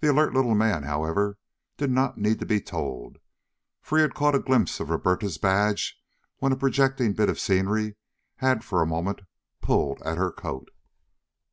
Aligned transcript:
The 0.00 0.10
alert 0.10 0.34
little 0.34 0.56
man, 0.56 0.82
however, 0.82 1.38
did 1.76 1.88
not 1.88 2.18
need 2.18 2.40
to 2.40 2.44
be 2.44 2.60
told, 2.60 3.18
for 3.80 3.96
he 3.98 4.02
had 4.02 4.12
caught 4.12 4.34
a 4.34 4.40
glimpse 4.40 4.80
of 4.80 4.90
Roberta's 4.90 5.38
badge 5.38 5.96
when 6.38 6.50
a 6.50 6.56
projecting 6.56 7.12
bit 7.12 7.28
of 7.28 7.38
scenery 7.38 7.94
had 8.38 8.64
for 8.64 8.82
a 8.82 8.88
moment 8.88 9.20
pulled 9.60 10.02
at 10.02 10.18
her 10.18 10.32
coat. 10.32 10.70